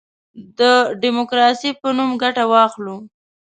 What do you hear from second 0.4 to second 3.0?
د ډیموکراسی په نوم ګټه واخلو.